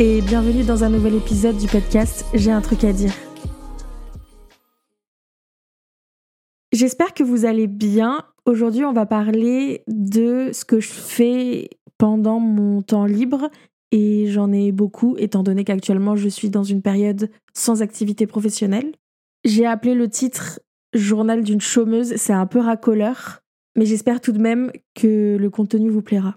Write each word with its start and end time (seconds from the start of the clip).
Et 0.00 0.22
bienvenue 0.22 0.62
dans 0.62 0.84
un 0.84 0.90
nouvel 0.90 1.16
épisode 1.16 1.56
du 1.56 1.66
podcast 1.66 2.24
J'ai 2.32 2.52
un 2.52 2.60
truc 2.60 2.84
à 2.84 2.92
dire. 2.92 3.12
J'espère 6.70 7.14
que 7.14 7.24
vous 7.24 7.46
allez 7.46 7.66
bien. 7.66 8.24
Aujourd'hui, 8.44 8.84
on 8.84 8.92
va 8.92 9.06
parler 9.06 9.82
de 9.88 10.50
ce 10.52 10.64
que 10.64 10.78
je 10.78 10.92
fais 10.92 11.70
pendant 11.98 12.38
mon 12.38 12.80
temps 12.80 13.06
libre 13.06 13.50
et 13.90 14.28
j'en 14.28 14.52
ai 14.52 14.70
beaucoup 14.70 15.16
étant 15.18 15.42
donné 15.42 15.64
qu'actuellement 15.64 16.14
je 16.14 16.28
suis 16.28 16.48
dans 16.48 16.62
une 16.62 16.80
période 16.80 17.28
sans 17.52 17.82
activité 17.82 18.28
professionnelle. 18.28 18.92
J'ai 19.44 19.66
appelé 19.66 19.94
le 19.94 20.08
titre 20.08 20.60
Journal 20.94 21.42
d'une 21.42 21.60
chômeuse, 21.60 22.14
c'est 22.14 22.32
un 22.32 22.46
peu 22.46 22.60
racoleur, 22.60 23.40
mais 23.76 23.84
j'espère 23.84 24.20
tout 24.20 24.32
de 24.32 24.38
même 24.38 24.70
que 24.94 25.36
le 25.36 25.50
contenu 25.50 25.90
vous 25.90 26.02
plaira. 26.02 26.36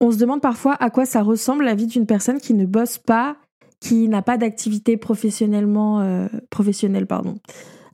On 0.00 0.10
se 0.10 0.16
demande 0.16 0.40
parfois 0.40 0.74
à 0.80 0.90
quoi 0.90 1.04
ça 1.04 1.22
ressemble 1.22 1.64
la 1.64 1.74
vie 1.74 1.86
d'une 1.86 2.06
personne 2.06 2.38
qui 2.38 2.54
ne 2.54 2.64
bosse 2.64 2.96
pas, 2.98 3.36
qui 3.80 4.08
n'a 4.08 4.22
pas 4.22 4.38
d'activité 4.38 4.96
professionnellement 4.96 6.00
euh, 6.00 6.26
professionnelle 6.48 7.06
pardon, 7.06 7.36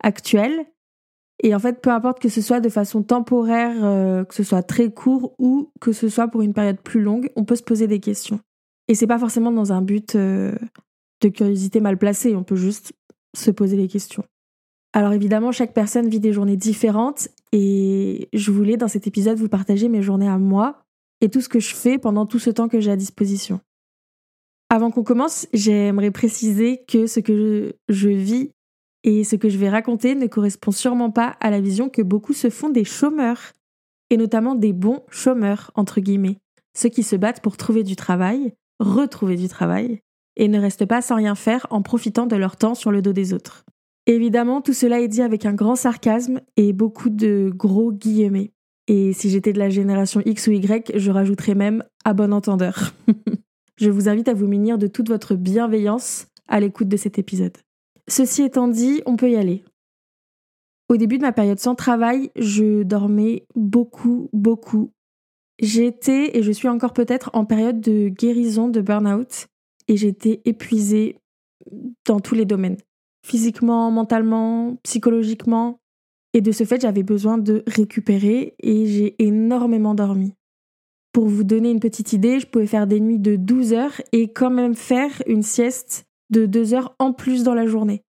actuelle. 0.02 0.66
Et 1.42 1.54
en 1.54 1.58
fait, 1.58 1.80
peu 1.82 1.90
importe 1.90 2.20
que 2.20 2.28
ce 2.28 2.40
soit 2.40 2.60
de 2.60 2.68
façon 2.68 3.02
temporaire, 3.02 3.84
euh, 3.84 4.24
que 4.24 4.34
ce 4.34 4.42
soit 4.42 4.62
très 4.62 4.90
court 4.90 5.34
ou 5.38 5.70
que 5.80 5.92
ce 5.92 6.08
soit 6.08 6.28
pour 6.28 6.42
une 6.42 6.54
période 6.54 6.80
plus 6.80 7.00
longue, 7.00 7.30
on 7.36 7.44
peut 7.44 7.56
se 7.56 7.62
poser 7.62 7.86
des 7.86 8.00
questions. 8.00 8.40
Et 8.88 8.94
c'est 8.94 9.06
pas 9.06 9.18
forcément 9.18 9.50
dans 9.50 9.72
un 9.72 9.82
but 9.82 10.14
euh, 10.14 10.52
de 11.20 11.28
curiosité 11.28 11.80
mal 11.80 11.98
placé, 11.98 12.36
on 12.36 12.44
peut 12.44 12.56
juste 12.56 12.92
se 13.36 13.50
poser 13.50 13.76
des 13.76 13.88
questions. 13.88 14.24
Alors 14.92 15.12
évidemment, 15.12 15.52
chaque 15.52 15.74
personne 15.74 16.08
vit 16.08 16.20
des 16.20 16.32
journées 16.32 16.56
différentes 16.56 17.28
et 17.52 18.28
je 18.32 18.50
voulais 18.50 18.78
dans 18.78 18.88
cet 18.88 19.06
épisode 19.06 19.36
vous 19.36 19.48
partager 19.48 19.88
mes 19.88 20.00
journées 20.00 20.28
à 20.28 20.38
moi 20.38 20.85
et 21.20 21.28
tout 21.28 21.40
ce 21.40 21.48
que 21.48 21.60
je 21.60 21.74
fais 21.74 21.98
pendant 21.98 22.26
tout 22.26 22.38
ce 22.38 22.50
temps 22.50 22.68
que 22.68 22.80
j'ai 22.80 22.90
à 22.90 22.96
disposition. 22.96 23.60
Avant 24.68 24.90
qu'on 24.90 25.04
commence, 25.04 25.46
j'aimerais 25.52 26.10
préciser 26.10 26.82
que 26.88 27.06
ce 27.06 27.20
que 27.20 27.74
je, 27.88 28.08
vis 28.08 28.50
et 29.04 29.22
ce 29.22 29.36
que 29.36 29.48
je 29.48 29.58
vais 29.58 29.70
raconter 29.70 30.14
ne 30.14 30.26
correspond 30.26 30.72
sûrement 30.72 31.10
pas 31.10 31.36
à 31.40 31.50
la 31.50 31.60
vision 31.60 31.88
que 31.88 32.02
beaucoup 32.02 32.32
se 32.32 32.50
font 32.50 32.68
des 32.68 32.84
chômeurs, 32.84 33.52
et 34.10 34.16
notamment 34.16 34.54
des 34.54 34.72
bons 34.72 35.02
chômeurs, 35.08 35.70
entre 35.74 36.00
guillemets, 36.00 36.38
ceux 36.76 36.88
qui 36.88 37.04
se 37.04 37.16
battent 37.16 37.42
pour 37.42 37.56
trouver 37.56 37.84
du 37.84 37.94
travail, 37.94 38.54
retrouver 38.80 39.36
du 39.36 39.48
travail, 39.48 40.00
et 40.36 40.48
ne 40.48 40.58
restent 40.58 40.86
pas 40.86 41.00
sans 41.00 41.16
rien 41.16 41.34
faire 41.34 41.66
en 41.70 41.82
profitant 41.82 42.26
de 42.26 42.36
leur 42.36 42.56
temps 42.56 42.74
sur 42.74 42.90
le 42.90 43.02
dos 43.02 43.12
des 43.12 43.32
autres. 43.32 43.64
Évidemment, 44.06 44.60
tout 44.60 44.72
cela 44.72 45.00
est 45.00 45.08
dit 45.08 45.22
avec 45.22 45.46
un 45.46 45.54
grand 45.54 45.76
sarcasme 45.76 46.40
et 46.56 46.72
beaucoup 46.72 47.10
de 47.10 47.50
gros 47.54 47.92
guillemets. 47.92 48.52
Et 48.88 49.12
si 49.12 49.30
j'étais 49.30 49.52
de 49.52 49.58
la 49.58 49.68
génération 49.68 50.22
X 50.24 50.46
ou 50.46 50.52
Y, 50.52 50.92
je 50.96 51.10
rajouterais 51.10 51.54
même 51.54 51.82
à 52.04 52.14
bon 52.14 52.32
entendeur. 52.32 52.94
je 53.76 53.90
vous 53.90 54.08
invite 54.08 54.28
à 54.28 54.34
vous 54.34 54.46
munir 54.46 54.78
de 54.78 54.86
toute 54.86 55.08
votre 55.08 55.34
bienveillance 55.34 56.28
à 56.48 56.60
l'écoute 56.60 56.88
de 56.88 56.96
cet 56.96 57.18
épisode. 57.18 57.56
Ceci 58.08 58.42
étant 58.42 58.68
dit, 58.68 59.02
on 59.06 59.16
peut 59.16 59.30
y 59.30 59.36
aller. 59.36 59.64
Au 60.88 60.96
début 60.96 61.18
de 61.18 61.22
ma 61.22 61.32
période 61.32 61.58
sans 61.58 61.74
travail, 61.74 62.30
je 62.36 62.84
dormais 62.84 63.44
beaucoup, 63.56 64.30
beaucoup. 64.32 64.92
J'étais 65.58 66.36
et 66.36 66.42
je 66.42 66.52
suis 66.52 66.68
encore 66.68 66.92
peut-être 66.92 67.30
en 67.32 67.44
période 67.44 67.80
de 67.80 68.08
guérison 68.08 68.68
de 68.68 68.80
burn-out 68.80 69.48
et 69.88 69.96
j'étais 69.96 70.42
épuisée 70.44 71.18
dans 72.04 72.20
tous 72.20 72.36
les 72.36 72.44
domaines. 72.44 72.76
Physiquement, 73.24 73.90
mentalement, 73.90 74.76
psychologiquement. 74.84 75.80
Et 76.36 76.42
de 76.42 76.52
ce 76.52 76.64
fait, 76.64 76.82
j'avais 76.82 77.02
besoin 77.02 77.38
de 77.38 77.64
récupérer 77.66 78.56
et 78.62 78.84
j'ai 78.84 79.16
énormément 79.24 79.94
dormi. 79.94 80.34
Pour 81.14 81.28
vous 81.28 81.44
donner 81.44 81.70
une 81.70 81.80
petite 81.80 82.12
idée, 82.12 82.40
je 82.40 82.46
pouvais 82.46 82.66
faire 82.66 82.86
des 82.86 83.00
nuits 83.00 83.18
de 83.18 83.36
12 83.36 83.72
heures 83.72 84.02
et 84.12 84.34
quand 84.34 84.50
même 84.50 84.74
faire 84.74 85.22
une 85.26 85.42
sieste 85.42 86.04
de 86.28 86.44
2 86.44 86.74
heures 86.74 86.94
en 86.98 87.14
plus 87.14 87.42
dans 87.42 87.54
la 87.54 87.64
journée. 87.64 88.02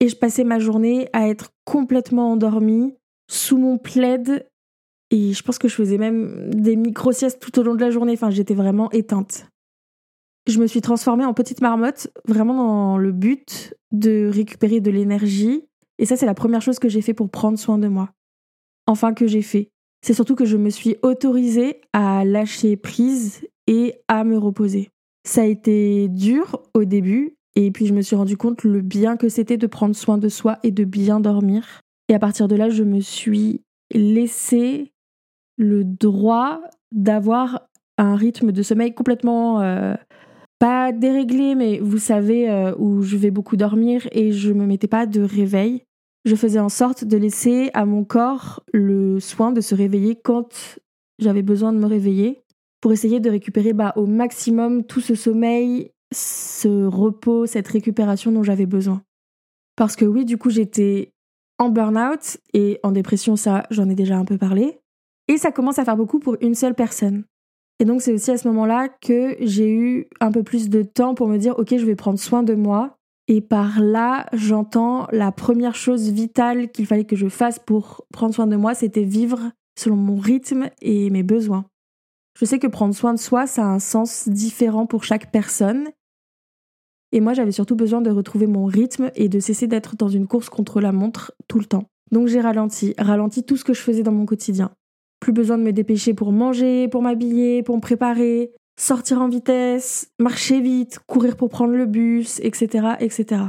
Et 0.00 0.08
je 0.08 0.16
passais 0.16 0.44
ma 0.44 0.58
journée 0.58 1.10
à 1.12 1.28
être 1.28 1.50
complètement 1.66 2.32
endormie, 2.32 2.94
sous 3.30 3.58
mon 3.58 3.76
plaid, 3.76 4.48
et 5.10 5.34
je 5.34 5.42
pense 5.42 5.58
que 5.58 5.68
je 5.68 5.74
faisais 5.74 5.98
même 5.98 6.54
des 6.54 6.76
micro-siestes 6.76 7.38
tout 7.38 7.58
au 7.58 7.62
long 7.62 7.74
de 7.74 7.82
la 7.82 7.90
journée, 7.90 8.14
enfin 8.14 8.30
j'étais 8.30 8.54
vraiment 8.54 8.90
éteinte. 8.92 9.46
Je 10.46 10.58
me 10.58 10.66
suis 10.66 10.80
transformée 10.80 11.26
en 11.26 11.34
petite 11.34 11.60
marmotte, 11.60 12.08
vraiment 12.26 12.54
dans 12.54 12.96
le 12.96 13.12
but 13.12 13.74
de 13.92 14.30
récupérer 14.32 14.80
de 14.80 14.90
l'énergie 14.90 15.64
et 15.98 16.06
ça, 16.06 16.16
c'est 16.16 16.26
la 16.26 16.34
première 16.34 16.62
chose 16.62 16.78
que 16.78 16.88
j'ai 16.88 17.02
fait 17.02 17.14
pour 17.14 17.30
prendre 17.30 17.58
soin 17.58 17.78
de 17.78 17.88
moi. 17.88 18.10
Enfin, 18.86 19.14
que 19.14 19.26
j'ai 19.26 19.42
fait. 19.42 19.70
C'est 20.02 20.14
surtout 20.14 20.34
que 20.34 20.44
je 20.44 20.56
me 20.56 20.70
suis 20.70 20.96
autorisée 21.02 21.80
à 21.92 22.24
lâcher 22.24 22.76
prise 22.76 23.46
et 23.66 23.94
à 24.08 24.24
me 24.24 24.36
reposer. 24.36 24.90
Ça 25.26 25.42
a 25.42 25.46
été 25.46 26.08
dur 26.08 26.60
au 26.74 26.84
début, 26.84 27.36
et 27.56 27.70
puis 27.70 27.86
je 27.86 27.94
me 27.94 28.02
suis 28.02 28.16
rendu 28.16 28.36
compte 28.36 28.64
le 28.64 28.82
bien 28.82 29.16
que 29.16 29.28
c'était 29.28 29.56
de 29.56 29.66
prendre 29.66 29.94
soin 29.94 30.18
de 30.18 30.28
soi 30.28 30.58
et 30.62 30.70
de 30.70 30.84
bien 30.84 31.20
dormir. 31.20 31.80
Et 32.08 32.14
à 32.14 32.18
partir 32.18 32.48
de 32.48 32.56
là, 32.56 32.68
je 32.68 32.82
me 32.82 33.00
suis 33.00 33.62
laissé 33.92 34.92
le 35.56 35.84
droit 35.84 36.60
d'avoir 36.92 37.68
un 37.96 38.16
rythme 38.16 38.52
de 38.52 38.62
sommeil 38.62 38.92
complètement 38.92 39.60
euh, 39.62 39.94
pas 40.58 40.92
déréglé, 40.92 41.54
mais 41.54 41.78
vous 41.78 41.98
savez, 41.98 42.50
euh, 42.50 42.74
où 42.78 43.02
je 43.02 43.16
vais 43.16 43.30
beaucoup 43.30 43.56
dormir 43.56 44.08
et 44.12 44.32
je 44.32 44.52
me 44.52 44.66
mettais 44.66 44.88
pas 44.88 45.06
de 45.06 45.20
réveil. 45.20 45.82
Je 46.24 46.36
faisais 46.36 46.58
en 46.58 46.68
sorte 46.68 47.04
de 47.04 47.16
laisser 47.16 47.70
à 47.74 47.84
mon 47.84 48.04
corps 48.04 48.62
le 48.72 49.20
soin 49.20 49.52
de 49.52 49.60
se 49.60 49.74
réveiller 49.74 50.16
quand 50.16 50.78
j'avais 51.18 51.42
besoin 51.42 51.72
de 51.72 51.78
me 51.78 51.86
réveiller 51.86 52.42
pour 52.80 52.92
essayer 52.92 53.20
de 53.20 53.30
récupérer 53.30 53.72
bah, 53.72 53.92
au 53.96 54.06
maximum 54.06 54.84
tout 54.84 55.00
ce 55.00 55.14
sommeil, 55.14 55.90
ce 56.14 56.86
repos, 56.86 57.46
cette 57.46 57.68
récupération 57.68 58.32
dont 58.32 58.42
j'avais 58.42 58.66
besoin. 58.66 59.02
Parce 59.76 59.96
que 59.96 60.04
oui, 60.04 60.24
du 60.24 60.38
coup, 60.38 60.50
j'étais 60.50 61.12
en 61.58 61.68
burn-out 61.68 62.38
et 62.52 62.80
en 62.82 62.92
dépression, 62.92 63.36
ça, 63.36 63.64
j'en 63.70 63.88
ai 63.88 63.94
déjà 63.94 64.16
un 64.16 64.24
peu 64.24 64.38
parlé. 64.38 64.78
Et 65.28 65.38
ça 65.38 65.52
commence 65.52 65.78
à 65.78 65.84
faire 65.84 65.96
beaucoup 65.96 66.18
pour 66.18 66.36
une 66.40 66.54
seule 66.54 66.74
personne. 66.74 67.24
Et 67.80 67.84
donc 67.84 68.02
c'est 68.02 68.12
aussi 68.12 68.30
à 68.30 68.38
ce 68.38 68.46
moment-là 68.48 68.88
que 68.88 69.36
j'ai 69.40 69.72
eu 69.72 70.06
un 70.20 70.30
peu 70.30 70.42
plus 70.42 70.68
de 70.68 70.82
temps 70.82 71.14
pour 71.14 71.28
me 71.28 71.38
dire 71.38 71.58
ok 71.58 71.76
je 71.76 71.84
vais 71.84 71.96
prendre 71.96 72.18
soin 72.18 72.42
de 72.42 72.54
moi. 72.54 72.98
Et 73.26 73.40
par 73.40 73.80
là 73.80 74.26
j'entends 74.32 75.06
la 75.10 75.32
première 75.32 75.74
chose 75.74 76.10
vitale 76.10 76.70
qu'il 76.70 76.86
fallait 76.86 77.04
que 77.04 77.16
je 77.16 77.28
fasse 77.28 77.58
pour 77.58 78.06
prendre 78.12 78.34
soin 78.34 78.46
de 78.46 78.56
moi, 78.56 78.74
c'était 78.74 79.02
vivre 79.02 79.50
selon 79.78 79.96
mon 79.96 80.16
rythme 80.16 80.70
et 80.82 81.10
mes 81.10 81.22
besoins. 81.22 81.64
Je 82.38 82.44
sais 82.44 82.58
que 82.58 82.66
prendre 82.66 82.94
soin 82.94 83.14
de 83.14 83.18
soi, 83.18 83.46
ça 83.46 83.62
a 83.62 83.68
un 83.68 83.78
sens 83.78 84.28
différent 84.28 84.86
pour 84.86 85.04
chaque 85.04 85.32
personne. 85.32 85.88
Et 87.12 87.20
moi 87.20 87.32
j'avais 87.32 87.52
surtout 87.52 87.76
besoin 87.76 88.00
de 88.00 88.10
retrouver 88.10 88.46
mon 88.46 88.66
rythme 88.66 89.10
et 89.14 89.28
de 89.28 89.40
cesser 89.40 89.66
d'être 89.66 89.96
dans 89.96 90.08
une 90.08 90.26
course 90.26 90.48
contre 90.48 90.80
la 90.80 90.92
montre 90.92 91.32
tout 91.48 91.58
le 91.58 91.64
temps. 91.64 91.88
Donc 92.12 92.28
j'ai 92.28 92.40
ralenti, 92.40 92.94
ralenti 92.98 93.42
tout 93.42 93.56
ce 93.56 93.64
que 93.64 93.74
je 93.74 93.80
faisais 93.80 94.02
dans 94.02 94.12
mon 94.12 94.26
quotidien. 94.26 94.70
Plus 95.24 95.32
besoin 95.32 95.56
de 95.56 95.62
me 95.62 95.72
dépêcher 95.72 96.12
pour 96.12 96.32
manger, 96.32 96.86
pour 96.86 97.00
m'habiller, 97.00 97.62
pour 97.62 97.76
me 97.76 97.80
préparer, 97.80 98.52
sortir 98.78 99.22
en 99.22 99.28
vitesse, 99.30 100.12
marcher 100.18 100.60
vite, 100.60 100.98
courir 101.06 101.38
pour 101.38 101.48
prendre 101.48 101.72
le 101.72 101.86
bus, 101.86 102.40
etc. 102.40 102.88
etc. 103.00 103.40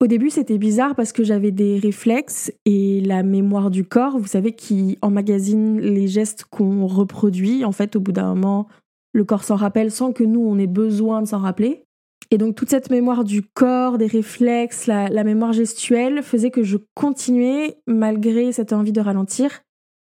Au 0.00 0.06
début, 0.06 0.30
c'était 0.30 0.58
bizarre 0.58 0.94
parce 0.94 1.10
que 1.10 1.24
j'avais 1.24 1.50
des 1.50 1.80
réflexes 1.80 2.52
et 2.66 3.00
la 3.00 3.24
mémoire 3.24 3.72
du 3.72 3.82
corps, 3.82 4.16
vous 4.16 4.28
savez, 4.28 4.52
qui 4.52 4.96
emmagasine 5.02 5.80
les 5.80 6.06
gestes 6.06 6.44
qu'on 6.44 6.86
reproduit. 6.86 7.64
En 7.64 7.72
fait, 7.72 7.96
au 7.96 8.00
bout 8.00 8.12
d'un 8.12 8.28
moment, 8.28 8.68
le 9.12 9.24
corps 9.24 9.42
s'en 9.42 9.56
rappelle 9.56 9.90
sans 9.90 10.12
que 10.12 10.22
nous, 10.22 10.46
on 10.46 10.56
ait 10.56 10.68
besoin 10.68 11.20
de 11.20 11.26
s'en 11.26 11.38
rappeler. 11.38 11.82
Et 12.30 12.38
donc 12.38 12.54
toute 12.54 12.70
cette 12.70 12.90
mémoire 12.90 13.24
du 13.24 13.42
corps, 13.42 13.98
des 13.98 14.06
réflexes, 14.06 14.86
la, 14.86 15.08
la, 15.08 15.24
mémoire 15.24 15.52
gestuelle 15.52 16.22
faisait 16.22 16.52
que 16.52 16.62
je 16.62 16.76
continuais, 16.94 17.78
malgré 17.88 18.52
cette 18.52 18.72
envie 18.72 18.92
de 18.92 19.00
ralentir, 19.00 19.62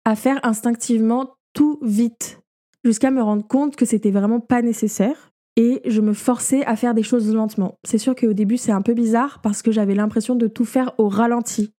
à 0.05 0.17
faire 0.17 0.41
instinctivement 0.43 1.37
tout 1.53 1.79
vite, 1.83 2.41
jusqu'à 2.85 3.11
me 3.11 3.23
rendre 3.23 3.47
compte 3.47 3.77
que 3.77 3.85
c'était 3.85 4.11
vraiment 4.11 4.41
pas 4.41 4.63
nécessaire. 4.63 5.31
Et 5.57 5.83
je 5.85 6.01
me 6.01 6.15
forçais 6.15 6.65
à 6.65 6.77
faire 6.77 6.95
des 6.95 7.03
choses 7.03 7.31
lentement. 7.31 7.79
C'est 7.85 7.99
sûr 7.99 8.15
qu'au 8.15 8.33
début, 8.33 8.57
c'est 8.57 8.73
un 8.73 8.81
peu 8.81 8.95
bizarre 8.95 9.43
parce 9.43 9.61
que 9.61 9.71
j'avais 9.71 9.95
l'impression 9.95 10.35
de 10.35 10.47
tout 10.47 10.65
faire 10.65 10.95
au 10.97 11.11
ralenti, 11.11 11.75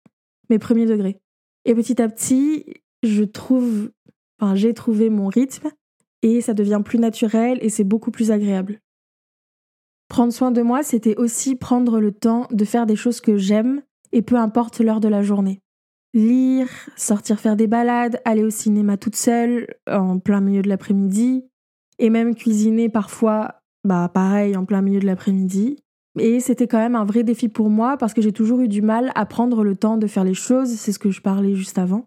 mes 0.51 0.59
premiers 0.59 0.85
degrés. 0.85 1.19
Et 1.65 1.73
petit 1.73 1.99
à 1.99 2.07
petit, 2.07 2.65
je 3.01 3.23
trouve, 3.23 3.89
enfin, 4.39 4.53
j'ai 4.53 4.75
trouvé 4.75 5.09
mon 5.09 5.27
rythme 5.27 5.71
et 6.21 6.39
ça 6.41 6.53
devient 6.53 6.81
plus 6.85 6.99
naturel 6.99 7.57
et 7.61 7.69
c'est 7.69 7.83
beaucoup 7.83 8.11
plus 8.11 8.29
agréable. 8.29 8.79
Prendre 10.07 10.31
soin 10.31 10.51
de 10.51 10.61
moi, 10.61 10.83
c'était 10.83 11.17
aussi 11.17 11.55
prendre 11.55 11.99
le 11.99 12.11
temps 12.11 12.47
de 12.51 12.65
faire 12.65 12.85
des 12.85 12.95
choses 12.95 13.21
que 13.21 13.37
j'aime 13.37 13.81
et 14.11 14.21
peu 14.21 14.35
importe 14.35 14.81
l'heure 14.81 14.99
de 14.99 15.07
la 15.07 15.23
journée 15.23 15.62
lire, 16.13 16.67
sortir 16.95 17.39
faire 17.39 17.55
des 17.55 17.67
balades, 17.67 18.21
aller 18.25 18.43
au 18.43 18.49
cinéma 18.49 18.97
toute 18.97 19.15
seule 19.15 19.67
en 19.89 20.19
plein 20.19 20.41
milieu 20.41 20.61
de 20.61 20.69
l'après-midi, 20.69 21.45
et 21.99 22.09
même 22.09 22.35
cuisiner 22.35 22.89
parfois, 22.89 23.61
bah 23.83 24.09
pareil, 24.13 24.55
en 24.55 24.65
plein 24.65 24.81
milieu 24.81 24.99
de 24.99 25.05
l'après-midi. 25.05 25.77
Et 26.19 26.39
c'était 26.39 26.67
quand 26.67 26.77
même 26.77 26.95
un 26.95 27.05
vrai 27.05 27.23
défi 27.23 27.49
pour 27.49 27.69
moi 27.69 27.97
parce 27.97 28.13
que 28.13 28.21
j'ai 28.21 28.33
toujours 28.33 28.59
eu 28.61 28.67
du 28.67 28.81
mal 28.81 29.11
à 29.15 29.25
prendre 29.25 29.63
le 29.63 29.75
temps 29.75 29.97
de 29.97 30.05
faire 30.05 30.23
les 30.23 30.35
choses, 30.35 30.69
c'est 30.69 30.91
ce 30.91 30.99
que 30.99 31.09
je 31.09 31.21
parlais 31.21 31.55
juste 31.55 31.79
avant. 31.79 32.05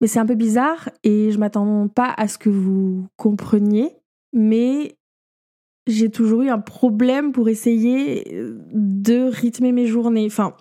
Mais 0.00 0.06
c'est 0.06 0.18
un 0.18 0.26
peu 0.26 0.34
bizarre 0.34 0.88
et 1.02 1.30
je 1.30 1.38
m'attends 1.38 1.88
pas 1.88 2.12
à 2.16 2.26
ce 2.26 2.38
que 2.38 2.48
vous 2.48 3.06
compreniez, 3.16 3.90
mais 4.32 4.96
j'ai 5.86 6.10
toujours 6.10 6.42
eu 6.42 6.48
un 6.48 6.58
problème 6.58 7.32
pour 7.32 7.48
essayer 7.48 8.24
de 8.72 9.28
rythmer 9.28 9.72
mes 9.72 9.86
journées. 9.86 10.26
Enfin, 10.26 10.56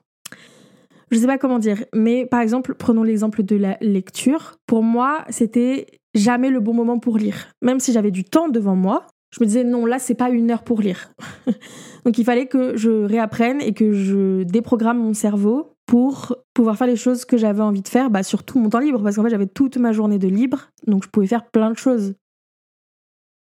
je 1.13 1.19
sais 1.19 1.27
pas 1.27 1.37
comment 1.37 1.59
dire, 1.59 1.85
mais 1.93 2.25
par 2.25 2.41
exemple, 2.41 2.75
prenons 2.75 3.03
l'exemple 3.03 3.43
de 3.43 3.55
la 3.55 3.77
lecture. 3.81 4.57
Pour 4.65 4.83
moi, 4.83 5.25
c'était 5.29 5.87
jamais 6.15 6.49
le 6.49 6.59
bon 6.59 6.73
moment 6.73 6.99
pour 6.99 7.17
lire. 7.17 7.49
Même 7.61 7.79
si 7.79 7.93
j'avais 7.93 8.11
du 8.11 8.23
temps 8.23 8.49
devant 8.49 8.75
moi, 8.75 9.07
je 9.31 9.41
me 9.41 9.45
disais 9.45 9.63
non, 9.63 9.85
là, 9.85 9.99
c'est 9.99 10.15
pas 10.15 10.29
une 10.29 10.51
heure 10.51 10.63
pour 10.63 10.81
lire. 10.81 11.11
Donc 12.05 12.17
il 12.17 12.25
fallait 12.25 12.47
que 12.47 12.75
je 12.75 12.89
réapprenne 12.89 13.61
et 13.61 13.73
que 13.73 13.93
je 13.93 14.43
déprogramme 14.43 14.99
mon 14.99 15.13
cerveau 15.13 15.75
pour 15.85 16.35
pouvoir 16.53 16.77
faire 16.77 16.87
les 16.87 16.95
choses 16.95 17.25
que 17.25 17.37
j'avais 17.37 17.61
envie 17.61 17.81
de 17.81 17.87
faire, 17.87 18.09
bah, 18.09 18.23
sur 18.23 18.43
tout 18.43 18.59
mon 18.59 18.69
temps 18.69 18.79
libre, 18.79 19.01
parce 19.03 19.15
qu'en 19.15 19.23
fait 19.23 19.29
j'avais 19.29 19.47
toute 19.47 19.77
ma 19.77 19.91
journée 19.91 20.17
de 20.17 20.27
libre, 20.27 20.69
donc 20.87 21.03
je 21.03 21.09
pouvais 21.09 21.27
faire 21.27 21.45
plein 21.49 21.71
de 21.71 21.77
choses. 21.77 22.15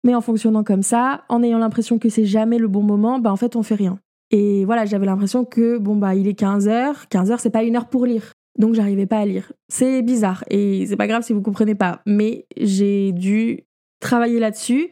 Mais 0.04 0.16
en 0.16 0.22
fonctionnant 0.22 0.63
comme 0.63 0.81
ça, 0.81 1.25
en 1.30 1.44
ayant 1.44 1.60
l'impression 1.60 2.00
que 2.00 2.10
c'est 2.10 2.25
jamais 2.25 2.58
le 2.58 2.68
bon 2.68 2.81
moment, 2.81 3.19
bah 3.19 3.31
en 3.31 3.36
fait 3.36 3.56
on 3.56 3.63
fait 3.63 3.75
rien. 3.75 4.00
Et 4.31 4.66
voilà, 4.66 4.86
j'avais 4.86 5.06
l'impression 5.06 5.45
que 5.45 5.78
bon 5.78 5.98
bah 5.98 6.16
il 6.16 6.28
est 6.28 6.39
15h, 6.39 7.07
15h 7.10 7.38
c'est 7.39 7.50
pas 7.50 7.63
une 7.63 7.75
heure 7.75 7.89
pour 7.89 8.06
lire. 8.06 8.31
Donc 8.57 8.74
j'arrivais 8.74 9.06
pas 9.06 9.19
à 9.19 9.25
lire. 9.25 9.51
C'est 9.69 10.01
bizarre 10.01 10.44
et 10.50 10.86
c'est 10.88 10.95
pas 10.95 11.07
grave 11.07 11.24
si 11.24 11.33
vous 11.33 11.42
comprenez 11.42 11.75
pas, 11.75 12.01
mais 12.06 12.45
j'ai 12.57 13.12
dû 13.12 13.66
travailler 14.00 14.39
là-dessus. 14.39 14.89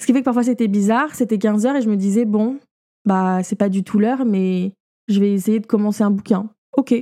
Ce 0.00 0.06
qui 0.06 0.12
fait 0.12 0.20
que 0.20 0.24
parfois 0.24 0.42
c'était 0.42 0.68
bizarre, 0.68 1.14
c'était 1.14 1.36
15h 1.36 1.76
et 1.76 1.82
je 1.82 1.90
me 1.90 1.96
disais 1.96 2.24
bon, 2.24 2.58
bah 3.04 3.42
c'est 3.42 3.56
pas 3.56 3.68
du 3.68 3.84
tout 3.84 3.98
l'heure 3.98 4.24
mais 4.24 4.72
je 5.08 5.20
vais 5.20 5.32
essayer 5.32 5.60
de 5.60 5.66
commencer 5.66 6.02
un 6.02 6.10
bouquin. 6.10 6.50
OK. 6.76 6.94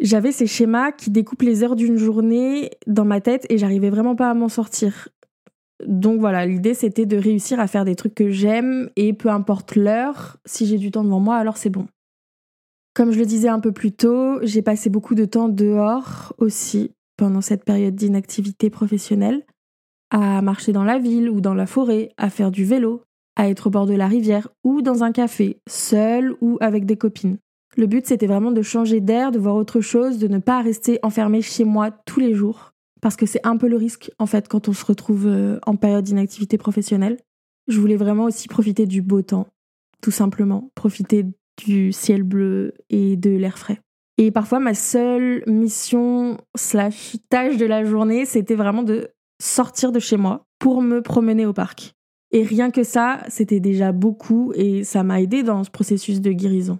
J'avais 0.00 0.30
ces 0.30 0.46
schémas 0.46 0.92
qui 0.92 1.10
découpent 1.10 1.42
les 1.42 1.64
heures 1.64 1.74
d'une 1.74 1.96
journée 1.96 2.70
dans 2.86 3.04
ma 3.04 3.20
tête 3.20 3.46
et 3.50 3.58
j'arrivais 3.58 3.90
vraiment 3.90 4.14
pas 4.14 4.30
à 4.30 4.34
m'en 4.34 4.48
sortir. 4.48 5.08
Donc 5.86 6.20
voilà, 6.20 6.44
l'idée 6.46 6.74
c'était 6.74 7.06
de 7.06 7.16
réussir 7.16 7.60
à 7.60 7.66
faire 7.66 7.84
des 7.84 7.94
trucs 7.94 8.14
que 8.14 8.30
j'aime 8.30 8.90
et 8.96 9.12
peu 9.12 9.28
importe 9.28 9.76
l'heure, 9.76 10.38
si 10.44 10.66
j'ai 10.66 10.78
du 10.78 10.90
temps 10.90 11.04
devant 11.04 11.20
moi, 11.20 11.36
alors 11.36 11.56
c'est 11.56 11.70
bon. 11.70 11.86
Comme 12.94 13.12
je 13.12 13.18
le 13.18 13.26
disais 13.26 13.48
un 13.48 13.60
peu 13.60 13.70
plus 13.70 13.92
tôt, 13.92 14.40
j'ai 14.42 14.62
passé 14.62 14.90
beaucoup 14.90 15.14
de 15.14 15.24
temps 15.24 15.48
dehors 15.48 16.34
aussi 16.38 16.90
pendant 17.16 17.40
cette 17.40 17.64
période 17.64 17.94
d'inactivité 17.94 18.70
professionnelle, 18.70 19.44
à 20.10 20.42
marcher 20.42 20.72
dans 20.72 20.84
la 20.84 20.98
ville 20.98 21.30
ou 21.30 21.40
dans 21.40 21.54
la 21.54 21.66
forêt, 21.66 22.10
à 22.16 22.30
faire 22.30 22.50
du 22.50 22.64
vélo, 22.64 23.02
à 23.36 23.48
être 23.48 23.68
au 23.68 23.70
bord 23.70 23.86
de 23.86 23.94
la 23.94 24.08
rivière 24.08 24.48
ou 24.64 24.82
dans 24.82 25.04
un 25.04 25.12
café, 25.12 25.60
seul 25.68 26.34
ou 26.40 26.58
avec 26.60 26.86
des 26.86 26.96
copines. 26.96 27.38
Le 27.76 27.86
but 27.86 28.04
c'était 28.06 28.26
vraiment 28.26 28.50
de 28.50 28.62
changer 28.62 29.00
d'air, 29.00 29.30
de 29.30 29.38
voir 29.38 29.54
autre 29.54 29.80
chose, 29.80 30.18
de 30.18 30.26
ne 30.26 30.38
pas 30.38 30.60
rester 30.60 30.98
enfermé 31.02 31.40
chez 31.40 31.62
moi 31.64 31.92
tous 31.92 32.18
les 32.18 32.34
jours 32.34 32.72
parce 33.00 33.16
que 33.16 33.26
c'est 33.26 33.44
un 33.46 33.56
peu 33.56 33.68
le 33.68 33.76
risque 33.76 34.10
en 34.18 34.26
fait 34.26 34.48
quand 34.48 34.68
on 34.68 34.72
se 34.72 34.84
retrouve 34.84 35.26
euh, 35.26 35.58
en 35.66 35.76
période 35.76 36.04
d'inactivité 36.04 36.58
professionnelle. 36.58 37.18
Je 37.68 37.80
voulais 37.80 37.96
vraiment 37.96 38.24
aussi 38.24 38.48
profiter 38.48 38.86
du 38.86 39.02
beau 39.02 39.22
temps, 39.22 39.46
tout 40.00 40.10
simplement, 40.10 40.70
profiter 40.74 41.26
du 41.64 41.92
ciel 41.92 42.22
bleu 42.22 42.74
et 42.88 43.16
de 43.16 43.30
l'air 43.30 43.58
frais. 43.58 43.80
Et 44.16 44.30
parfois 44.30 44.58
ma 44.58 44.74
seule 44.74 45.44
mission 45.46 46.38
slash 46.56 47.16
tâche 47.28 47.56
de 47.56 47.66
la 47.66 47.84
journée, 47.84 48.24
c'était 48.24 48.54
vraiment 48.54 48.82
de 48.82 49.08
sortir 49.40 49.92
de 49.92 50.00
chez 50.00 50.16
moi 50.16 50.44
pour 50.58 50.82
me 50.82 51.02
promener 51.02 51.46
au 51.46 51.52
parc. 51.52 51.94
Et 52.30 52.42
rien 52.42 52.70
que 52.70 52.82
ça, 52.82 53.20
c'était 53.28 53.60
déjà 53.60 53.92
beaucoup 53.92 54.52
et 54.54 54.84
ça 54.84 55.02
m'a 55.02 55.20
aidé 55.20 55.42
dans 55.42 55.64
ce 55.64 55.70
processus 55.70 56.20
de 56.20 56.32
guérison. 56.32 56.78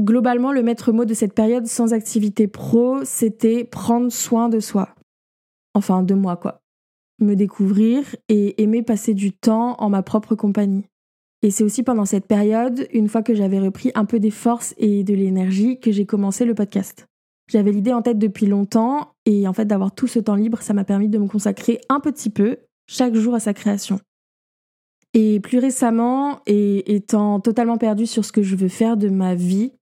Globalement, 0.00 0.52
le 0.52 0.62
maître 0.62 0.92
mot 0.92 1.04
de 1.04 1.14
cette 1.14 1.34
période 1.34 1.66
sans 1.66 1.92
activité 1.92 2.48
pro, 2.48 3.04
c'était 3.04 3.64
prendre 3.64 4.10
soin 4.10 4.48
de 4.48 4.58
soi. 4.58 4.94
Enfin, 5.74 6.02
de 6.02 6.14
moi, 6.14 6.36
quoi. 6.36 6.62
Me 7.20 7.34
découvrir 7.34 8.16
et 8.28 8.62
aimer 8.62 8.82
passer 8.82 9.14
du 9.14 9.32
temps 9.32 9.76
en 9.78 9.90
ma 9.90 10.02
propre 10.02 10.34
compagnie. 10.34 10.86
Et 11.42 11.50
c'est 11.50 11.64
aussi 11.64 11.82
pendant 11.82 12.04
cette 12.04 12.26
période, 12.26 12.86
une 12.92 13.08
fois 13.08 13.22
que 13.22 13.34
j'avais 13.34 13.58
repris 13.58 13.90
un 13.94 14.04
peu 14.04 14.20
des 14.20 14.30
forces 14.30 14.74
et 14.78 15.02
de 15.04 15.14
l'énergie, 15.14 15.78
que 15.80 15.90
j'ai 15.92 16.06
commencé 16.06 16.44
le 16.44 16.54
podcast. 16.54 17.06
J'avais 17.48 17.72
l'idée 17.72 17.92
en 17.92 18.00
tête 18.02 18.18
depuis 18.18 18.46
longtemps 18.46 19.14
et 19.26 19.46
en 19.46 19.52
fait 19.52 19.64
d'avoir 19.64 19.92
tout 19.92 20.06
ce 20.06 20.20
temps 20.20 20.36
libre, 20.36 20.62
ça 20.62 20.72
m'a 20.72 20.84
permis 20.84 21.08
de 21.08 21.18
me 21.18 21.26
consacrer 21.26 21.80
un 21.88 22.00
petit 22.00 22.30
peu 22.30 22.58
chaque 22.86 23.14
jour 23.14 23.34
à 23.34 23.40
sa 23.40 23.52
création. 23.52 23.98
Et 25.14 25.40
plus 25.40 25.58
récemment, 25.58 26.40
et 26.46 26.94
étant 26.94 27.40
totalement 27.40 27.76
perdue 27.76 28.06
sur 28.06 28.24
ce 28.24 28.32
que 28.32 28.42
je 28.42 28.56
veux 28.56 28.68
faire 28.68 28.96
de 28.96 29.08
ma 29.08 29.34
vie, 29.34 29.72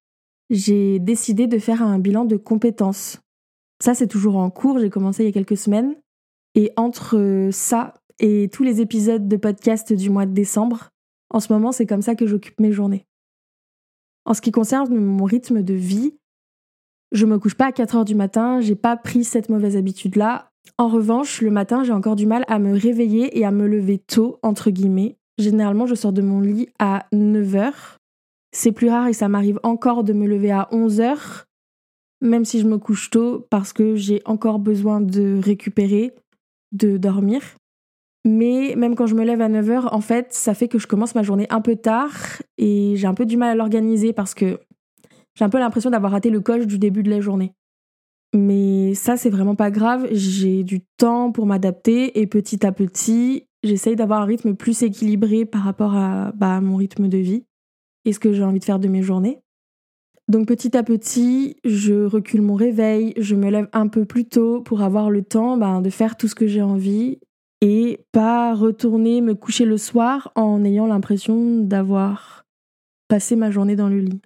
j'ai 0.51 0.99
décidé 0.99 1.47
de 1.47 1.59
faire 1.59 1.83
un 1.83 1.99
bilan 1.99 2.25
de 2.25 2.37
compétences. 2.37 3.21
Ça, 3.83 3.95
c'est 3.95 4.09
toujours 4.09 4.37
en 4.37 4.51
cours, 4.51 4.79
j'ai 4.79 4.91
commencé 4.91 5.23
il 5.23 5.27
y 5.27 5.31
a 5.31 5.33
quelques 5.33 5.57
semaines. 5.57 5.97
Et 6.55 6.73
entre 6.77 7.49
ça 7.53 7.95
et 8.19 8.49
tous 8.53 8.65
les 8.65 8.81
épisodes 8.81 9.29
de 9.29 9.37
podcast 9.37 9.93
du 9.93 10.11
mois 10.11 10.27
de 10.27 10.35
décembre, 10.35 10.91
en 11.31 11.39
ce 11.39 11.53
moment, 11.53 11.71
c'est 11.71 11.87
comme 11.87 12.03
ça 12.03 12.17
que 12.17 12.27
j'occupe 12.27 12.61
mes 12.61 12.73
journées. 12.73 13.07
En 14.25 14.35
ce 14.35 14.41
qui 14.41 14.51
concerne 14.51 14.95
mon 14.95 15.25
rythme 15.25 15.63
de 15.63 15.75
vie, 15.75 16.17
je 17.13 17.25
me 17.25 17.39
couche 17.39 17.55
pas 17.55 17.67
à 17.67 17.73
4 17.73 17.97
heures 17.97 18.05
du 18.05 18.15
matin, 18.15 18.61
j'ai 18.61 18.75
pas 18.75 18.97
pris 18.97 19.25
cette 19.25 19.49
mauvaise 19.49 19.77
habitude-là. 19.77 20.51
En 20.77 20.89
revanche, 20.89 21.41
le 21.41 21.51
matin, 21.51 21.85
j'ai 21.85 21.93
encore 21.93 22.17
du 22.17 22.27
mal 22.27 22.45
à 22.49 22.59
me 22.59 22.77
réveiller 22.77 23.39
et 23.39 23.45
à 23.45 23.51
me 23.51 23.67
lever 23.67 23.99
tôt, 23.99 24.39
entre 24.43 24.71
guillemets. 24.71 25.17
Généralement, 25.39 25.87
je 25.87 25.95
sors 25.95 26.13
de 26.13 26.23
mon 26.23 26.41
lit 26.41 26.69
à 26.79 27.07
9 27.13 27.55
heures 27.55 28.00
c'est 28.53 28.73
plus 28.73 28.89
rare 28.89 29.09
et 29.09 29.13
ça 29.13 29.29
m'arrive 29.29 29.61
encore 29.63 30.05
de 30.05 30.13
me 30.13 30.27
lever 30.27 30.51
à 30.51 30.69
11 30.73 31.01
heures, 31.01 31.47
même 32.21 32.45
si 32.45 32.61
je 32.61 32.67
me 32.67 32.79
couche 32.79 33.11
tôt 33.11 33.47
parce 33.51 33.73
que 33.73 33.95
j'ai 33.95 34.23
encore 34.25 34.59
besoin 34.59 35.01
de 35.01 35.41
récupérer, 35.43 36.15
de 36.73 36.97
dormir. 36.97 37.43
Mais 38.27 38.75
même 38.77 38.97
quand 38.97 39.07
je 39.07 39.15
me 39.15 39.25
lève 39.25 39.41
à 39.41 39.49
9 39.49 39.71
heures, 39.71 39.95
en 39.95 40.01
fait, 40.01 40.33
ça 40.33 40.53
fait 40.53 40.69
que 40.69 40.79
je 40.79 40.87
commence 40.87 41.15
ma 41.15 41.23
journée 41.23 41.47
un 41.49 41.63
peu 41.63 41.77
tard 41.77 42.13
et 42.59 42.95
j'ai 42.97 43.07
un 43.07 43.15
peu 43.15 43.25
du 43.25 43.37
mal 43.37 43.51
à 43.51 43.55
l'organiser 43.55 44.13
parce 44.13 44.35
que 44.35 44.61
j'ai 45.35 45.45
un 45.45 45.49
peu 45.49 45.59
l'impression 45.59 45.91
d'avoir 45.91 46.13
raté 46.13 46.29
le 46.29 46.41
coche 46.41 46.67
du 46.67 46.79
début 46.79 47.03
de 47.03 47.11
la 47.11 47.21
journée. 47.21 47.55
Mais 48.35 48.95
ça, 48.95 49.17
c'est 49.17 49.31
vraiment 49.31 49.55
pas 49.55 49.71
grave. 49.71 50.07
J'ai 50.13 50.63
du 50.63 50.83
temps 50.99 51.33
pour 51.33 51.47
m'adapter 51.47 52.21
et 52.21 52.27
petit 52.27 52.65
à 52.67 52.73
petit, 52.73 53.47
j'essaye 53.63 53.97
d'avoir 53.97 54.21
un 54.21 54.27
rythme 54.27 54.55
plus 54.55 54.83
équilibré 54.83 55.47
par 55.47 55.63
rapport 55.63 55.95
à 55.95 56.33
bah, 56.33 56.61
mon 56.61 56.77
rythme 56.77 57.09
de 57.09 57.19
vie 57.19 57.45
ce 58.13 58.21
que 58.21 58.33
j'ai 58.33 58.45
envie 58.45 58.59
de 58.59 58.65
faire 58.65 58.79
de 58.79 58.89
mes 58.89 59.03
journées. 59.03 59.41
Donc 60.29 60.47
petit 60.47 60.77
à 60.77 60.85
petit, 60.85 61.57
je 61.65 62.05
recule 62.05 62.43
mon 62.43 62.55
réveil, 62.55 63.15
je 63.17 63.35
me 63.35 63.51
lève 63.51 63.69
un 63.73 63.89
peu 63.89 64.05
plus 64.05 64.27
tôt 64.27 64.61
pour 64.61 64.83
avoir 64.83 65.11
le 65.11 65.23
temps 65.23 65.57
ben, 65.57 65.83
de 65.83 65.91
faire 65.91 66.17
tout 66.17 66.29
ce 66.29 66.37
que 66.37 66.47
j'ai 66.47 66.63
envie 66.63 67.19
et 67.61 68.07
pas 68.13 68.55
retourner 68.55 69.21
me 69.21 69.35
coucher 69.35 69.65
le 69.65 69.77
soir 69.77 70.31
en 70.37 70.65
ayant 70.65 70.87
l'impression 70.87 71.59
d'avoir 71.65 72.47
passé 73.09 73.35
ma 73.35 73.51
journée 73.51 73.75
dans 73.75 73.89
le 73.89 73.99
lit. 73.99 74.21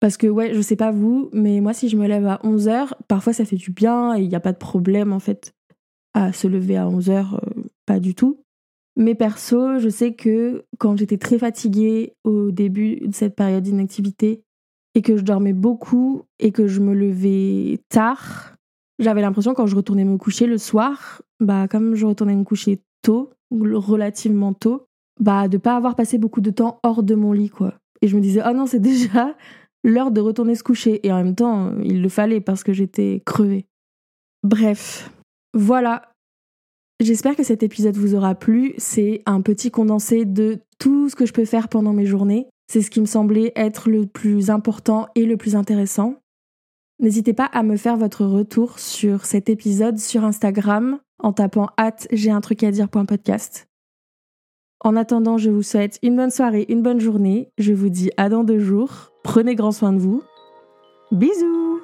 Parce 0.00 0.16
que 0.16 0.26
ouais, 0.26 0.52
je 0.52 0.60
sais 0.60 0.76
pas 0.76 0.90
vous, 0.90 1.30
mais 1.32 1.60
moi 1.60 1.72
si 1.72 1.88
je 1.88 1.96
me 1.96 2.06
lève 2.06 2.26
à 2.26 2.40
11h, 2.44 2.90
parfois 3.08 3.32
ça 3.32 3.44
fait 3.44 3.56
du 3.56 3.70
bien 3.70 4.14
et 4.14 4.22
il 4.22 4.28
n'y 4.28 4.34
a 4.34 4.40
pas 4.40 4.52
de 4.52 4.58
problème 4.58 5.12
en 5.12 5.20
fait 5.20 5.54
à 6.12 6.32
se 6.32 6.46
lever 6.46 6.76
à 6.76 6.86
11h, 6.86 7.34
euh, 7.34 7.62
pas 7.86 8.00
du 8.00 8.14
tout. 8.14 8.44
Mais 8.96 9.14
perso, 9.14 9.78
je 9.78 9.88
sais 9.88 10.14
que 10.14 10.64
quand 10.78 10.96
j'étais 10.96 11.16
très 11.16 11.38
fatiguée 11.38 12.14
au 12.24 12.50
début 12.50 12.96
de 12.96 13.14
cette 13.14 13.34
période 13.34 13.62
d'inactivité 13.62 14.42
et 14.94 15.02
que 15.02 15.16
je 15.16 15.22
dormais 15.22 15.54
beaucoup 15.54 16.22
et 16.38 16.52
que 16.52 16.66
je 16.66 16.80
me 16.80 16.94
levais 16.94 17.80
tard, 17.88 18.54
j'avais 18.98 19.22
l'impression 19.22 19.54
quand 19.54 19.66
je 19.66 19.76
retournais 19.76 20.04
me 20.04 20.18
coucher 20.18 20.46
le 20.46 20.58
soir, 20.58 21.22
bah 21.40 21.68
comme 21.68 21.94
je 21.94 22.04
retournais 22.04 22.36
me 22.36 22.44
coucher 22.44 22.80
tôt, 23.00 23.30
relativement 23.50 24.52
tôt, 24.52 24.84
bah 25.20 25.48
de 25.48 25.56
pas 25.56 25.76
avoir 25.76 25.96
passé 25.96 26.18
beaucoup 26.18 26.40
de 26.42 26.50
temps 26.50 26.78
hors 26.82 27.02
de 27.02 27.14
mon 27.14 27.32
lit 27.32 27.50
quoi. 27.50 27.74
Et 28.02 28.08
je 28.08 28.16
me 28.16 28.20
disais 28.20 28.42
"Oh 28.46 28.52
non, 28.52 28.66
c'est 28.66 28.78
déjà 28.80 29.34
l'heure 29.84 30.10
de 30.10 30.20
retourner 30.20 30.54
se 30.54 30.62
coucher" 30.62 31.06
et 31.06 31.12
en 31.12 31.16
même 31.16 31.34
temps, 31.34 31.72
il 31.82 32.02
le 32.02 32.08
fallait 32.10 32.42
parce 32.42 32.62
que 32.62 32.74
j'étais 32.74 33.22
crevée. 33.24 33.64
Bref, 34.42 35.10
voilà, 35.54 36.11
J'espère 37.02 37.34
que 37.34 37.42
cet 37.42 37.64
épisode 37.64 37.96
vous 37.96 38.14
aura 38.14 38.36
plu. 38.36 38.74
C'est 38.78 39.22
un 39.26 39.40
petit 39.40 39.72
condensé 39.72 40.24
de 40.24 40.60
tout 40.78 41.08
ce 41.08 41.16
que 41.16 41.26
je 41.26 41.32
peux 41.32 41.44
faire 41.44 41.68
pendant 41.68 41.92
mes 41.92 42.06
journées. 42.06 42.46
C'est 42.68 42.80
ce 42.80 42.92
qui 42.92 43.00
me 43.00 43.06
semblait 43.06 43.52
être 43.56 43.90
le 43.90 44.06
plus 44.06 44.50
important 44.50 45.08
et 45.16 45.26
le 45.26 45.36
plus 45.36 45.56
intéressant. 45.56 46.14
N'hésitez 47.00 47.32
pas 47.32 47.46
à 47.46 47.64
me 47.64 47.76
faire 47.76 47.96
votre 47.96 48.24
retour 48.24 48.78
sur 48.78 49.24
cet 49.24 49.48
épisode 49.48 49.98
sur 49.98 50.24
Instagram 50.24 51.00
en 51.18 51.32
tapant 51.32 51.70
hâte 51.76 52.06
j'ai 52.12 52.30
un 52.30 52.40
truc 52.40 52.62
à 52.62 52.70
dire.podcast. 52.70 53.66
En 54.78 54.94
attendant, 54.94 55.38
je 55.38 55.50
vous 55.50 55.62
souhaite 55.62 55.98
une 56.04 56.14
bonne 56.14 56.30
soirée, 56.30 56.66
une 56.68 56.82
bonne 56.82 57.00
journée. 57.00 57.50
Je 57.58 57.72
vous 57.72 57.88
dis 57.88 58.12
à 58.16 58.28
dans 58.28 58.44
deux 58.44 58.60
jours. 58.60 59.10
Prenez 59.24 59.56
grand 59.56 59.72
soin 59.72 59.92
de 59.92 59.98
vous. 59.98 60.22
Bisous 61.10 61.80